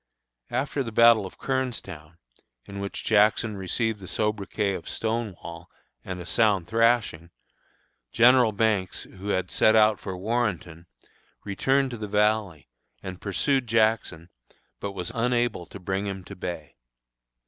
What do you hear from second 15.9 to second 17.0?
him to bay.